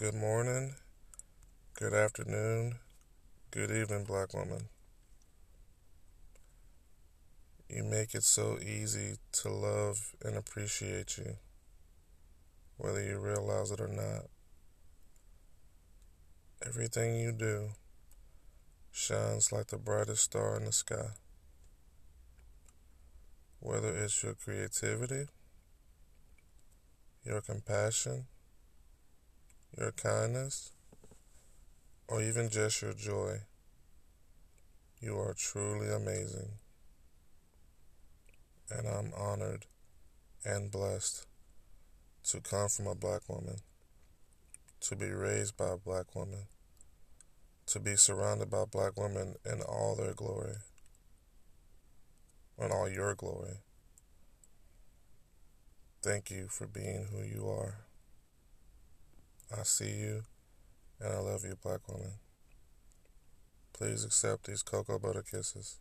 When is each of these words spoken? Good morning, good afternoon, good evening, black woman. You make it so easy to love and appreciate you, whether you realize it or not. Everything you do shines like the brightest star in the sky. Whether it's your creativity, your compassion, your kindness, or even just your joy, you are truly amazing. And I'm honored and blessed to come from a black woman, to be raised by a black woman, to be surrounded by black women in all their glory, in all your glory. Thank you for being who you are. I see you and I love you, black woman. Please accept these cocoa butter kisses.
Good 0.00 0.14
morning, 0.14 0.76
good 1.78 1.92
afternoon, 1.92 2.76
good 3.50 3.70
evening, 3.70 4.04
black 4.04 4.32
woman. 4.32 4.70
You 7.68 7.84
make 7.84 8.14
it 8.14 8.22
so 8.22 8.56
easy 8.58 9.18
to 9.32 9.50
love 9.50 10.14
and 10.24 10.38
appreciate 10.38 11.18
you, 11.18 11.36
whether 12.78 13.04
you 13.04 13.18
realize 13.18 13.72
it 13.72 13.78
or 13.78 13.88
not. 13.88 14.30
Everything 16.66 17.20
you 17.20 17.32
do 17.32 17.72
shines 18.90 19.52
like 19.52 19.66
the 19.66 19.76
brightest 19.76 20.22
star 20.22 20.56
in 20.56 20.64
the 20.64 20.72
sky. 20.72 21.10
Whether 23.58 23.94
it's 23.94 24.22
your 24.22 24.32
creativity, 24.32 25.26
your 27.22 27.42
compassion, 27.42 28.24
your 29.78 29.92
kindness, 29.92 30.72
or 32.08 32.20
even 32.22 32.48
just 32.48 32.82
your 32.82 32.92
joy, 32.92 33.38
you 35.00 35.16
are 35.18 35.34
truly 35.34 35.92
amazing. 35.92 36.50
And 38.70 38.86
I'm 38.86 39.12
honored 39.16 39.66
and 40.44 40.70
blessed 40.70 41.26
to 42.24 42.40
come 42.40 42.68
from 42.68 42.86
a 42.86 42.94
black 42.94 43.28
woman, 43.28 43.56
to 44.80 44.96
be 44.96 45.10
raised 45.10 45.56
by 45.56 45.70
a 45.70 45.76
black 45.76 46.14
woman, 46.14 46.46
to 47.66 47.80
be 47.80 47.96
surrounded 47.96 48.50
by 48.50 48.64
black 48.64 48.98
women 48.98 49.36
in 49.44 49.62
all 49.62 49.96
their 49.96 50.14
glory, 50.14 50.56
in 52.58 52.70
all 52.70 52.88
your 52.88 53.14
glory. 53.14 53.58
Thank 56.02 56.30
you 56.30 56.48
for 56.48 56.66
being 56.66 57.08
who 57.10 57.22
you 57.22 57.48
are. 57.48 57.89
I 59.60 59.62
see 59.62 59.90
you 59.90 60.22
and 61.00 61.12
I 61.12 61.18
love 61.18 61.44
you, 61.44 61.54
black 61.62 61.86
woman. 61.86 62.12
Please 63.74 64.06
accept 64.06 64.46
these 64.46 64.62
cocoa 64.62 64.98
butter 64.98 65.22
kisses. 65.22 65.76